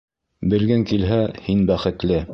Белгең 0.53 0.85
килһә, 0.93 1.21
һин 1.49 1.65
бәхетле. 1.73 2.23